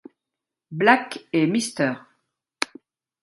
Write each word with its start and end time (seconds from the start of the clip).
Black 0.71 1.19
et 1.31 1.45
Mr. 1.45 1.93